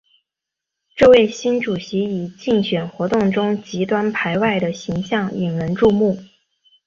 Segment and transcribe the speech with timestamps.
[0.95, 6.17] 这位新主席以竞选活动中极端排外的形象引人注目。